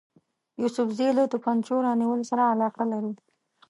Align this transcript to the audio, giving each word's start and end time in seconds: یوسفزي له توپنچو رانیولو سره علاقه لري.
یوسفزي 0.61 1.09
له 1.17 1.23
توپنچو 1.31 1.75
رانیولو 1.85 2.23
سره 2.31 2.43
علاقه 2.53 2.83
لري. 2.91 3.13